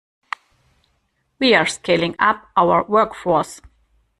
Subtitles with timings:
[1.37, 3.61] We are scaling up our workforce.